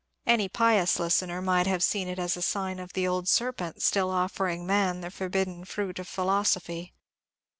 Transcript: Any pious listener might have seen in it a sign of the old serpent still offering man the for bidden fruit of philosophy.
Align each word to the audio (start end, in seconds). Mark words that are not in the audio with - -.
Any 0.25 0.49
pious 0.49 0.97
listener 0.97 1.43
might 1.43 1.67
have 1.67 1.83
seen 1.83 2.07
in 2.07 2.13
it 2.19 2.35
a 2.35 2.41
sign 2.41 2.79
of 2.79 2.93
the 2.93 3.07
old 3.07 3.27
serpent 3.27 3.83
still 3.83 4.09
offering 4.09 4.65
man 4.65 5.01
the 5.01 5.11
for 5.11 5.29
bidden 5.29 5.63
fruit 5.63 5.99
of 5.99 6.07
philosophy. 6.07 6.95